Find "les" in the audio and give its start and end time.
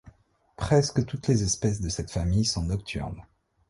1.27-1.43